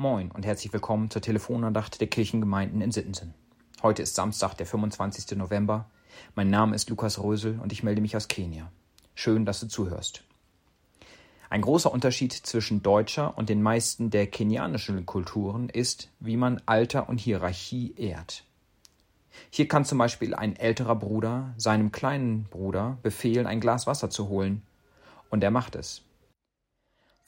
Moin 0.00 0.30
und 0.30 0.46
herzlich 0.46 0.72
willkommen 0.72 1.10
zur 1.10 1.22
Telefonandacht 1.22 2.00
der 2.00 2.06
Kirchengemeinden 2.06 2.80
in 2.82 2.92
Sittensen. 2.92 3.34
Heute 3.82 4.02
ist 4.02 4.14
Samstag, 4.14 4.54
der 4.54 4.64
25. 4.64 5.36
November. 5.36 5.90
Mein 6.36 6.50
Name 6.50 6.76
ist 6.76 6.88
Lukas 6.88 7.20
Rösel 7.20 7.58
und 7.60 7.72
ich 7.72 7.82
melde 7.82 8.00
mich 8.00 8.16
aus 8.16 8.28
Kenia. 8.28 8.70
Schön, 9.16 9.44
dass 9.44 9.58
du 9.58 9.66
zuhörst. 9.66 10.22
Ein 11.50 11.62
großer 11.62 11.92
Unterschied 11.92 12.32
zwischen 12.32 12.80
deutscher 12.80 13.36
und 13.36 13.48
den 13.48 13.60
meisten 13.60 14.10
der 14.10 14.28
kenianischen 14.28 15.04
Kulturen 15.04 15.68
ist, 15.68 16.10
wie 16.20 16.36
man 16.36 16.62
Alter 16.64 17.08
und 17.08 17.18
Hierarchie 17.18 17.92
ehrt. 17.96 18.44
Hier 19.50 19.66
kann 19.66 19.84
zum 19.84 19.98
Beispiel 19.98 20.32
ein 20.32 20.54
älterer 20.54 20.94
Bruder 20.94 21.54
seinem 21.56 21.90
kleinen 21.90 22.44
Bruder 22.44 22.98
befehlen, 23.02 23.48
ein 23.48 23.58
Glas 23.58 23.88
Wasser 23.88 24.10
zu 24.10 24.28
holen, 24.28 24.62
und 25.28 25.42
er 25.42 25.50
macht 25.50 25.74
es. 25.74 26.02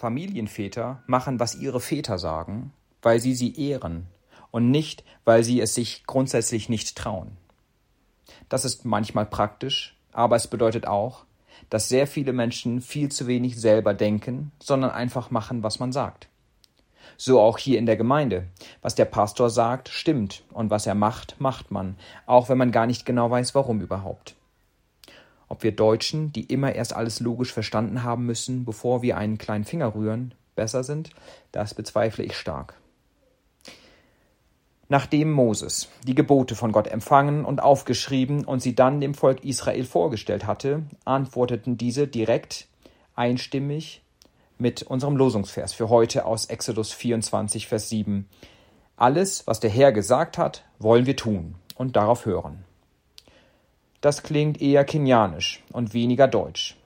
Familienväter 0.00 1.02
machen, 1.06 1.40
was 1.40 1.56
ihre 1.56 1.78
Väter 1.78 2.18
sagen, 2.18 2.72
weil 3.02 3.20
sie 3.20 3.34
sie 3.34 3.54
ehren 3.54 4.06
und 4.50 4.70
nicht, 4.70 5.04
weil 5.26 5.44
sie 5.44 5.60
es 5.60 5.74
sich 5.74 6.04
grundsätzlich 6.06 6.70
nicht 6.70 6.96
trauen. 6.96 7.36
Das 8.48 8.64
ist 8.64 8.86
manchmal 8.86 9.26
praktisch, 9.26 9.94
aber 10.12 10.36
es 10.36 10.46
bedeutet 10.46 10.86
auch, 10.86 11.26
dass 11.68 11.90
sehr 11.90 12.06
viele 12.06 12.32
Menschen 12.32 12.80
viel 12.80 13.10
zu 13.10 13.26
wenig 13.26 13.60
selber 13.60 13.92
denken, 13.92 14.52
sondern 14.58 14.90
einfach 14.90 15.30
machen, 15.30 15.62
was 15.62 15.80
man 15.80 15.92
sagt. 15.92 16.28
So 17.18 17.38
auch 17.38 17.58
hier 17.58 17.78
in 17.78 17.84
der 17.84 17.98
Gemeinde. 17.98 18.46
Was 18.80 18.94
der 18.94 19.04
Pastor 19.04 19.50
sagt, 19.50 19.90
stimmt, 19.90 20.44
und 20.54 20.70
was 20.70 20.86
er 20.86 20.94
macht, 20.94 21.38
macht 21.38 21.70
man, 21.70 21.96
auch 22.24 22.48
wenn 22.48 22.56
man 22.56 22.72
gar 22.72 22.86
nicht 22.86 23.04
genau 23.04 23.30
weiß, 23.30 23.54
warum 23.54 23.82
überhaupt. 23.82 24.34
Ob 25.50 25.64
wir 25.64 25.72
Deutschen, 25.72 26.32
die 26.32 26.44
immer 26.44 26.76
erst 26.76 26.94
alles 26.94 27.18
logisch 27.18 27.52
verstanden 27.52 28.04
haben 28.04 28.24
müssen, 28.24 28.64
bevor 28.64 29.02
wir 29.02 29.16
einen 29.16 29.36
kleinen 29.36 29.64
Finger 29.64 29.96
rühren, 29.96 30.32
besser 30.54 30.84
sind, 30.84 31.10
das 31.50 31.74
bezweifle 31.74 32.22
ich 32.22 32.36
stark. 32.36 32.74
Nachdem 34.88 35.32
Moses 35.32 35.88
die 36.06 36.14
Gebote 36.14 36.54
von 36.54 36.70
Gott 36.70 36.86
empfangen 36.86 37.44
und 37.44 37.60
aufgeschrieben 37.60 38.44
und 38.44 38.62
sie 38.62 38.76
dann 38.76 39.00
dem 39.00 39.12
Volk 39.14 39.44
Israel 39.44 39.84
vorgestellt 39.84 40.46
hatte, 40.46 40.84
antworteten 41.04 41.76
diese 41.76 42.06
direkt, 42.06 42.68
einstimmig 43.16 44.02
mit 44.56 44.84
unserem 44.84 45.16
Losungsvers 45.16 45.72
für 45.72 45.88
heute 45.88 46.26
aus 46.26 46.46
Exodus 46.46 46.92
24, 46.92 47.66
Vers 47.66 47.88
7. 47.88 48.28
Alles, 48.96 49.48
was 49.48 49.58
der 49.58 49.70
Herr 49.70 49.90
gesagt 49.90 50.38
hat, 50.38 50.64
wollen 50.78 51.06
wir 51.06 51.16
tun 51.16 51.56
und 51.74 51.96
darauf 51.96 52.24
hören. 52.24 52.64
Das 54.00 54.22
klingt 54.22 54.62
eher 54.62 54.84
kenianisch 54.84 55.62
und 55.72 55.92
weniger 55.92 56.26
deutsch. 56.26 56.76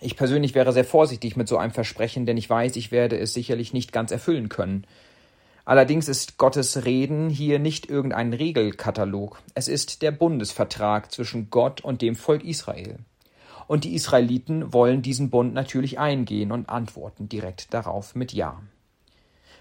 Ich 0.00 0.16
persönlich 0.16 0.54
wäre 0.54 0.72
sehr 0.72 0.84
vorsichtig 0.84 1.36
mit 1.36 1.46
so 1.46 1.58
einem 1.58 1.72
Versprechen, 1.72 2.26
denn 2.26 2.36
ich 2.36 2.50
weiß, 2.50 2.76
ich 2.76 2.90
werde 2.90 3.18
es 3.18 3.34
sicherlich 3.34 3.72
nicht 3.72 3.92
ganz 3.92 4.10
erfüllen 4.10 4.48
können. 4.48 4.84
Allerdings 5.64 6.08
ist 6.08 6.38
Gottes 6.38 6.84
Reden 6.84 7.30
hier 7.30 7.60
nicht 7.60 7.88
irgendein 7.88 8.32
Regelkatalog, 8.32 9.40
es 9.54 9.68
ist 9.68 10.02
der 10.02 10.10
Bundesvertrag 10.10 11.12
zwischen 11.12 11.50
Gott 11.50 11.82
und 11.82 12.02
dem 12.02 12.16
Volk 12.16 12.42
Israel. 12.44 12.98
Und 13.68 13.84
die 13.84 13.94
Israeliten 13.94 14.72
wollen 14.72 15.02
diesen 15.02 15.30
Bund 15.30 15.54
natürlich 15.54 16.00
eingehen 16.00 16.50
und 16.50 16.68
antworten 16.68 17.28
direkt 17.28 17.72
darauf 17.72 18.16
mit 18.16 18.32
Ja. 18.32 18.60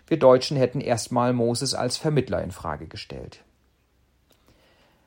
Wir 0.07 0.17
Deutschen 0.17 0.57
hätten 0.57 0.81
erstmal 0.81 1.33
Moses 1.33 1.75
als 1.75 1.97
Vermittler 1.97 2.43
in 2.43 2.51
Frage 2.51 2.87
gestellt. 2.87 3.43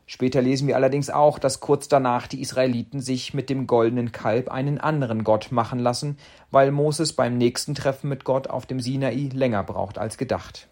Später 0.06 0.42
lesen 0.42 0.68
wir 0.68 0.76
allerdings 0.76 1.08
auch, 1.08 1.38
dass 1.38 1.60
kurz 1.60 1.88
danach 1.88 2.26
die 2.26 2.42
Israeliten 2.42 3.00
sich 3.00 3.32
mit 3.32 3.48
dem 3.48 3.66
goldenen 3.66 4.12
Kalb 4.12 4.50
einen 4.50 4.78
anderen 4.78 5.24
Gott 5.24 5.50
machen 5.50 5.78
lassen, 5.78 6.18
weil 6.50 6.70
Moses 6.72 7.14
beim 7.14 7.38
nächsten 7.38 7.74
Treffen 7.74 8.10
mit 8.10 8.24
Gott 8.24 8.48
auf 8.48 8.66
dem 8.66 8.80
Sinai 8.80 9.30
länger 9.32 9.64
braucht 9.64 9.96
als 9.96 10.18
gedacht. 10.18 10.68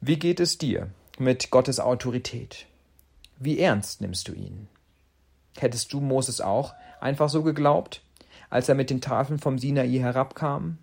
Wie 0.00 0.18
geht 0.18 0.38
es 0.38 0.58
dir 0.58 0.90
mit 1.18 1.50
Gottes 1.50 1.80
Autorität? 1.80 2.66
Wie 3.38 3.58
ernst 3.58 4.00
nimmst 4.00 4.28
du 4.28 4.32
ihn? 4.32 4.68
Hättest 5.58 5.92
du 5.92 6.00
Moses 6.00 6.40
auch 6.40 6.74
einfach 7.00 7.28
so 7.28 7.42
geglaubt, 7.42 8.02
als 8.48 8.68
er 8.68 8.76
mit 8.76 8.90
den 8.90 9.00
Tafeln 9.00 9.40
vom 9.40 9.58
Sinai 9.58 9.88
herabkam? 9.88 10.78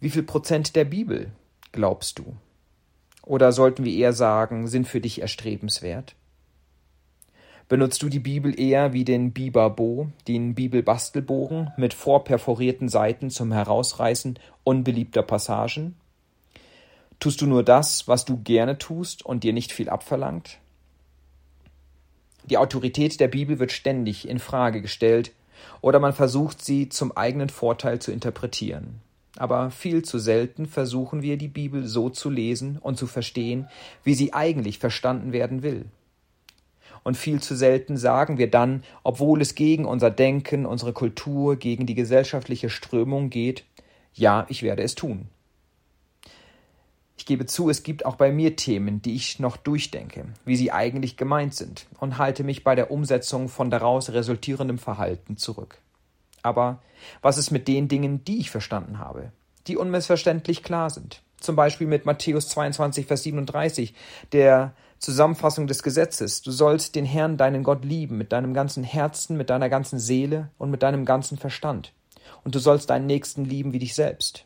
Wie 0.00 0.10
viel 0.10 0.24
Prozent 0.24 0.76
der 0.76 0.84
Bibel 0.84 1.30
glaubst 1.72 2.18
du? 2.18 2.36
Oder 3.24 3.52
sollten 3.52 3.84
wir 3.84 3.92
eher 3.92 4.12
sagen, 4.12 4.66
sind 4.66 4.86
für 4.86 5.00
dich 5.00 5.20
erstrebenswert? 5.20 6.14
Benutzt 7.68 8.02
du 8.02 8.10
die 8.10 8.18
Bibel 8.18 8.58
eher 8.60 8.92
wie 8.92 9.04
den 9.04 9.32
Bibabo, 9.32 10.08
den 10.28 10.54
Bibelbastelbogen 10.54 11.70
mit 11.78 11.94
vorperforierten 11.94 12.90
Seiten 12.90 13.30
zum 13.30 13.52
Herausreißen 13.52 14.38
unbeliebter 14.64 15.22
Passagen? 15.22 15.96
Tust 17.18 17.40
du 17.40 17.46
nur 17.46 17.62
das, 17.62 18.06
was 18.06 18.26
du 18.26 18.42
gerne 18.42 18.76
tust 18.76 19.24
und 19.24 19.44
dir 19.44 19.54
nicht 19.54 19.72
viel 19.72 19.88
abverlangt? 19.88 20.58
Die 22.44 22.58
Autorität 22.58 23.18
der 23.18 23.28
Bibel 23.28 23.58
wird 23.58 23.72
ständig 23.72 24.28
in 24.28 24.38
Frage 24.38 24.82
gestellt 24.82 25.32
oder 25.80 25.98
man 26.00 26.12
versucht 26.12 26.62
sie 26.62 26.90
zum 26.90 27.16
eigenen 27.16 27.48
Vorteil 27.48 27.98
zu 27.98 28.12
interpretieren 28.12 29.00
aber 29.36 29.70
viel 29.70 30.02
zu 30.02 30.18
selten 30.18 30.66
versuchen 30.66 31.22
wir 31.22 31.36
die 31.36 31.48
Bibel 31.48 31.86
so 31.86 32.08
zu 32.08 32.30
lesen 32.30 32.78
und 32.78 32.96
zu 32.96 33.06
verstehen, 33.06 33.68
wie 34.04 34.14
sie 34.14 34.32
eigentlich 34.32 34.78
verstanden 34.78 35.32
werden 35.32 35.62
will. 35.62 35.86
Und 37.02 37.16
viel 37.16 37.40
zu 37.40 37.54
selten 37.54 37.96
sagen 37.96 38.38
wir 38.38 38.50
dann, 38.50 38.82
obwohl 39.02 39.42
es 39.42 39.54
gegen 39.54 39.84
unser 39.84 40.10
Denken, 40.10 40.64
unsere 40.64 40.92
Kultur, 40.92 41.56
gegen 41.56 41.84
die 41.84 41.94
gesellschaftliche 41.94 42.70
Strömung 42.70 43.28
geht, 43.28 43.64
ja, 44.14 44.46
ich 44.48 44.62
werde 44.62 44.82
es 44.82 44.94
tun. 44.94 45.28
Ich 47.16 47.26
gebe 47.26 47.46
zu, 47.46 47.70
es 47.70 47.82
gibt 47.82 48.06
auch 48.06 48.16
bei 48.16 48.32
mir 48.32 48.56
Themen, 48.56 49.02
die 49.02 49.14
ich 49.14 49.38
noch 49.38 49.56
durchdenke, 49.56 50.26
wie 50.44 50.56
sie 50.56 50.72
eigentlich 50.72 51.16
gemeint 51.16 51.54
sind, 51.54 51.86
und 52.00 52.18
halte 52.18 52.42
mich 52.42 52.64
bei 52.64 52.74
der 52.74 52.90
Umsetzung 52.90 53.48
von 53.48 53.70
daraus 53.70 54.10
resultierendem 54.10 54.78
Verhalten 54.78 55.36
zurück. 55.36 55.78
Aber 56.44 56.82
was 57.22 57.38
ist 57.38 57.50
mit 57.50 57.66
den 57.66 57.88
Dingen, 57.88 58.22
die 58.24 58.38
ich 58.38 58.50
verstanden 58.50 58.98
habe, 58.98 59.32
die 59.66 59.76
unmissverständlich 59.76 60.62
klar 60.62 60.90
sind? 60.90 61.22
Zum 61.40 61.56
Beispiel 61.56 61.86
mit 61.86 62.06
Matthäus 62.06 62.48
22, 62.50 63.06
Vers 63.06 63.22
37, 63.24 63.94
der 64.32 64.74
Zusammenfassung 64.98 65.66
des 65.66 65.82
Gesetzes. 65.82 66.42
Du 66.42 66.50
sollst 66.50 66.94
den 66.94 67.06
Herrn, 67.06 67.36
deinen 67.36 67.64
Gott, 67.64 67.84
lieben 67.84 68.18
mit 68.18 68.32
deinem 68.32 68.54
ganzen 68.54 68.84
Herzen, 68.84 69.36
mit 69.36 69.50
deiner 69.50 69.68
ganzen 69.68 69.98
Seele 69.98 70.50
und 70.58 70.70
mit 70.70 70.82
deinem 70.82 71.04
ganzen 71.04 71.38
Verstand. 71.38 71.92
Und 72.44 72.54
du 72.54 72.58
sollst 72.58 72.90
deinen 72.90 73.06
Nächsten 73.06 73.44
lieben 73.44 73.72
wie 73.72 73.78
dich 73.78 73.94
selbst. 73.94 74.44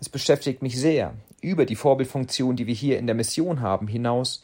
Es 0.00 0.10
beschäftigt 0.10 0.60
mich 0.60 0.78
sehr, 0.78 1.14
über 1.40 1.64
die 1.64 1.76
Vorbildfunktion, 1.76 2.56
die 2.56 2.66
wir 2.66 2.74
hier 2.74 2.98
in 2.98 3.06
der 3.06 3.16
Mission 3.16 3.62
haben, 3.62 3.88
hinaus, 3.88 4.42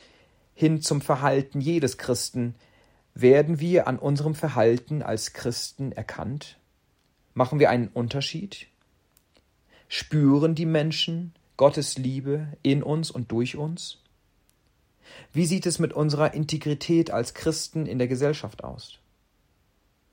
hin 0.54 0.80
zum 0.80 1.02
Verhalten 1.02 1.60
jedes 1.60 1.98
Christen, 1.98 2.54
werden 3.14 3.60
wir 3.60 3.86
an 3.86 3.98
unserem 3.98 4.34
Verhalten 4.34 5.02
als 5.02 5.32
Christen 5.32 5.92
erkannt? 5.92 6.58
Machen 7.34 7.58
wir 7.58 7.70
einen 7.70 7.88
Unterschied? 7.88 8.66
Spüren 9.88 10.54
die 10.54 10.66
Menschen 10.66 11.34
Gottes 11.56 11.98
Liebe 11.98 12.48
in 12.62 12.82
uns 12.82 13.10
und 13.10 13.30
durch 13.30 13.56
uns? 13.56 13.98
Wie 15.32 15.46
sieht 15.46 15.66
es 15.66 15.78
mit 15.78 15.92
unserer 15.92 16.34
Integrität 16.34 17.10
als 17.10 17.34
Christen 17.34 17.86
in 17.86 17.98
der 17.98 18.08
Gesellschaft 18.08 18.64
aus? 18.64 18.98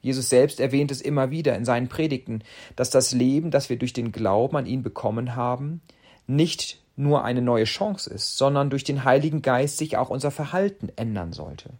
Jesus 0.01 0.29
selbst 0.29 0.59
erwähnt 0.59 0.91
es 0.91 1.01
immer 1.01 1.29
wieder 1.29 1.55
in 1.55 1.65
seinen 1.65 1.89
Predigten, 1.89 2.43
dass 2.75 2.89
das 2.89 3.11
Leben, 3.11 3.51
das 3.51 3.69
wir 3.69 3.77
durch 3.77 3.93
den 3.93 4.11
Glauben 4.11 4.55
an 4.55 4.65
ihn 4.65 4.81
bekommen 4.81 5.35
haben, 5.35 5.81
nicht 6.25 6.81
nur 6.95 7.23
eine 7.23 7.41
neue 7.41 7.65
Chance 7.65 8.09
ist, 8.09 8.37
sondern 8.37 8.69
durch 8.69 8.83
den 8.83 9.03
Heiligen 9.03 9.41
Geist 9.41 9.77
sich 9.77 9.97
auch 9.97 10.09
unser 10.09 10.31
Verhalten 10.31 10.89
ändern 10.95 11.33
sollte. 11.33 11.71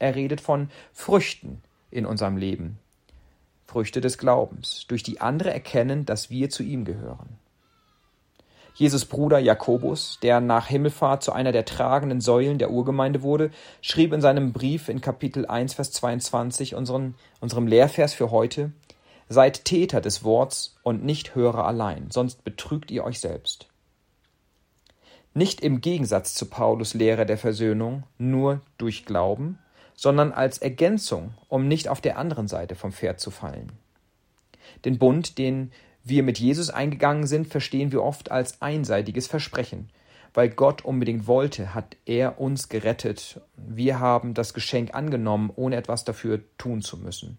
Er 0.00 0.16
redet 0.16 0.40
von 0.40 0.70
Früchten 0.92 1.62
in 1.92 2.04
unserem 2.06 2.36
Leben. 2.36 2.78
Früchte 3.66 4.00
des 4.00 4.18
Glaubens, 4.18 4.86
durch 4.88 5.04
die 5.04 5.20
andere 5.20 5.52
erkennen, 5.52 6.04
dass 6.04 6.30
wir 6.30 6.50
zu 6.50 6.64
ihm 6.64 6.84
gehören. 6.84 7.38
Jesus 8.74 9.04
Bruder 9.04 9.38
Jakobus, 9.38 10.18
der 10.22 10.40
nach 10.40 10.66
Himmelfahrt 10.66 11.22
zu 11.22 11.32
einer 11.32 11.52
der 11.52 11.66
tragenden 11.66 12.20
Säulen 12.20 12.58
der 12.58 12.70
Urgemeinde 12.70 13.22
wurde, 13.22 13.50
schrieb 13.82 14.12
in 14.12 14.20
seinem 14.20 14.52
Brief 14.52 14.88
in 14.88 15.00
Kapitel 15.00 15.46
1, 15.46 15.74
Vers 15.74 15.92
22 15.92 16.74
unseren, 16.74 17.14
unserem 17.40 17.66
Lehrvers 17.66 18.14
für 18.14 18.30
heute, 18.30 18.72
Seid 19.32 19.64
Täter 19.64 20.00
des 20.00 20.24
Worts 20.24 20.76
und 20.82 21.04
nicht 21.04 21.36
Hörer 21.36 21.64
allein, 21.64 22.10
sonst 22.10 22.42
betrügt 22.42 22.90
ihr 22.90 23.04
euch 23.04 23.20
selbst. 23.20 23.68
Nicht 25.34 25.60
im 25.60 25.80
Gegensatz 25.80 26.34
zu 26.34 26.46
Paulus 26.46 26.94
Lehre 26.94 27.26
der 27.26 27.38
Versöhnung, 27.38 28.02
nur 28.18 28.60
durch 28.76 29.04
Glauben, 29.04 29.60
sondern 30.00 30.32
als 30.32 30.56
Ergänzung, 30.56 31.34
um 31.50 31.68
nicht 31.68 31.86
auf 31.88 32.00
der 32.00 32.16
anderen 32.16 32.48
Seite 32.48 32.74
vom 32.74 32.90
Pferd 32.90 33.20
zu 33.20 33.30
fallen. 33.30 33.70
Den 34.86 34.96
Bund, 34.96 35.36
den 35.36 35.72
wir 36.02 36.22
mit 36.22 36.38
Jesus 36.38 36.70
eingegangen 36.70 37.26
sind, 37.26 37.48
verstehen 37.48 37.92
wir 37.92 38.02
oft 38.02 38.30
als 38.30 38.62
einseitiges 38.62 39.26
Versprechen. 39.26 39.90
Weil 40.32 40.48
Gott 40.48 40.86
unbedingt 40.86 41.26
wollte, 41.26 41.74
hat 41.74 41.98
er 42.06 42.40
uns 42.40 42.70
gerettet. 42.70 43.42
Wir 43.58 44.00
haben 44.00 44.32
das 44.32 44.54
Geschenk 44.54 44.94
angenommen, 44.94 45.52
ohne 45.54 45.76
etwas 45.76 46.02
dafür 46.02 46.40
tun 46.56 46.80
zu 46.80 46.96
müssen. 46.96 47.36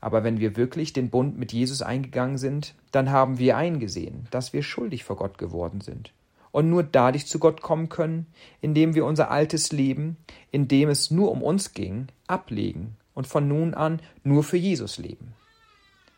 Aber 0.00 0.24
wenn 0.24 0.40
wir 0.40 0.56
wirklich 0.56 0.94
den 0.94 1.10
Bund 1.10 1.38
mit 1.38 1.52
Jesus 1.52 1.82
eingegangen 1.82 2.38
sind, 2.38 2.74
dann 2.90 3.10
haben 3.10 3.38
wir 3.38 3.58
eingesehen, 3.58 4.28
dass 4.30 4.54
wir 4.54 4.62
schuldig 4.62 5.04
vor 5.04 5.16
Gott 5.16 5.36
geworden 5.36 5.82
sind 5.82 6.10
und 6.52 6.68
nur 6.68 6.82
dadurch 6.82 7.26
zu 7.26 7.38
Gott 7.38 7.60
kommen 7.60 7.88
können, 7.88 8.26
indem 8.60 8.94
wir 8.94 9.04
unser 9.04 9.30
altes 9.30 9.72
Leben, 9.72 10.16
in 10.50 10.68
dem 10.68 10.88
es 10.88 11.10
nur 11.10 11.30
um 11.30 11.42
uns 11.42 11.72
ging, 11.74 12.08
ablegen 12.26 12.96
und 13.14 13.26
von 13.26 13.46
nun 13.46 13.74
an 13.74 14.00
nur 14.24 14.42
für 14.42 14.56
Jesus 14.56 14.98
leben. 14.98 15.34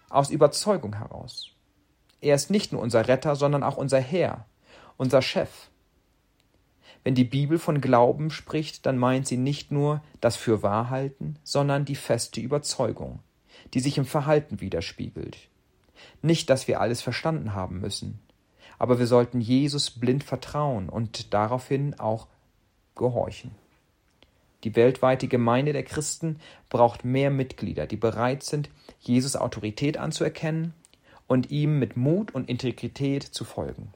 Aus 0.08 0.30
Überzeugung 0.30 0.96
heraus. 0.96 1.50
Er 2.20 2.34
ist 2.34 2.50
nicht 2.50 2.72
nur 2.72 2.80
unser 2.80 3.08
Retter, 3.08 3.34
sondern 3.34 3.62
auch 3.62 3.76
unser 3.76 4.00
Herr, 4.00 4.46
unser 4.96 5.22
Chef. 5.22 5.50
Wenn 7.04 7.14
die 7.16 7.24
Bibel 7.24 7.58
von 7.58 7.80
Glauben 7.80 8.30
spricht, 8.30 8.86
dann 8.86 8.96
meint 8.96 9.26
sie 9.26 9.36
nicht 9.36 9.72
nur 9.72 10.02
das 10.20 10.36
Fürwahrhalten, 10.36 11.38
sondern 11.42 11.84
die 11.84 11.96
feste 11.96 12.40
Überzeugung, 12.40 13.18
die 13.74 13.80
sich 13.80 13.98
im 13.98 14.04
Verhalten 14.04 14.60
widerspiegelt. 14.60 15.36
Nicht, 16.20 16.48
dass 16.48 16.68
wir 16.68 16.80
alles 16.80 17.02
verstanden 17.02 17.54
haben 17.54 17.80
müssen, 17.80 18.20
aber 18.82 18.98
wir 18.98 19.06
sollten 19.06 19.40
Jesus 19.40 19.92
blind 19.92 20.24
vertrauen 20.24 20.88
und 20.88 21.32
daraufhin 21.32 22.00
auch 22.00 22.26
gehorchen. 22.96 23.52
Die 24.64 24.74
weltweite 24.74 25.28
Gemeinde 25.28 25.72
der 25.72 25.84
Christen 25.84 26.40
braucht 26.68 27.04
mehr 27.04 27.30
Mitglieder, 27.30 27.86
die 27.86 27.96
bereit 27.96 28.42
sind, 28.42 28.70
Jesus 28.98 29.36
Autorität 29.36 29.98
anzuerkennen 29.98 30.74
und 31.28 31.52
ihm 31.52 31.78
mit 31.78 31.96
Mut 31.96 32.34
und 32.34 32.48
Integrität 32.48 33.22
zu 33.22 33.44
folgen. 33.44 33.94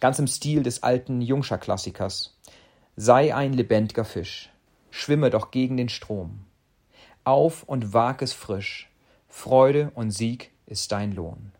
Ganz 0.00 0.18
im 0.18 0.28
Stil 0.28 0.62
des 0.62 0.82
alten 0.82 1.20
Jungscher-Klassikers. 1.20 2.38
Sei 2.96 3.34
ein 3.34 3.52
lebendiger 3.52 4.06
Fisch, 4.06 4.50
schwimme 4.90 5.28
doch 5.28 5.50
gegen 5.50 5.76
den 5.76 5.90
Strom. 5.90 6.46
Auf 7.24 7.64
und 7.64 7.92
wag 7.92 8.22
es 8.22 8.32
frisch, 8.32 8.88
Freude 9.28 9.92
und 9.94 10.10
Sieg 10.10 10.52
ist 10.64 10.90
dein 10.90 11.12
Lohn. 11.12 11.52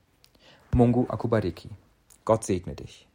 Mungu 0.73 1.05
Akubariki. 1.11 1.69
Gott 2.25 2.45
segne 2.45 2.75
dich. 2.75 3.07